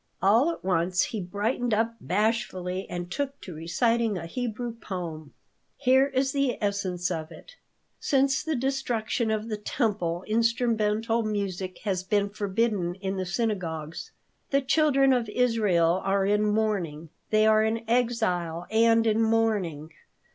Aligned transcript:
All 0.19 0.49
at 0.49 0.63
once 0.65 1.03
he 1.03 1.21
brightened 1.21 1.75
up 1.75 1.93
bashfully 2.01 2.89
and 2.89 3.11
took 3.11 3.39
to 3.41 3.53
reciting 3.53 4.17
a 4.17 4.25
Hebrew 4.25 4.73
poem. 4.73 5.35
Here 5.77 6.07
is 6.07 6.31
the 6.31 6.57
essence 6.59 7.11
of 7.11 7.31
it: 7.31 7.55
"Since 7.99 8.41
the 8.41 8.55
destruction 8.55 9.29
of 9.29 9.47
the 9.47 9.57
Temple 9.57 10.23
instrumental 10.25 11.21
music 11.21 11.77
has 11.83 12.01
been 12.01 12.31
forbidden 12.31 12.95
in 12.95 13.17
the 13.17 13.27
synagogues. 13.27 14.09
The 14.49 14.61
Children 14.61 15.13
of 15.13 15.29
Israel 15.29 16.01
are 16.03 16.25
in 16.25 16.45
mourning. 16.47 17.09
They 17.29 17.45
are 17.45 17.63
in 17.63 17.87
exile 17.87 18.65
and 18.71 19.05
in 19.05 19.21
mourning. 19.21 19.91